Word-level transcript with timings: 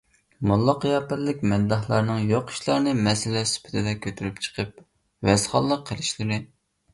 موللام 0.51 0.77
قىياپەتلىك 0.85 1.43
مەدداھلارنىڭ 1.51 2.23
يوق 2.31 2.49
ئىشلارنى 2.53 2.95
مەسىلە 3.09 3.43
سۈپىتىدە 3.53 3.93
كۆتۈرۈپ 4.07 4.41
چىقىپ 4.47 4.83
ۋەزخانلىق 5.31 5.87
قىلىشلىرى 5.93 6.43